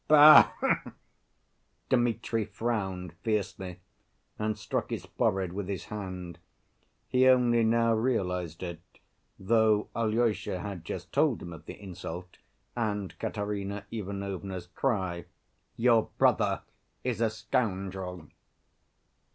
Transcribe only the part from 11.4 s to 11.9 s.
him of the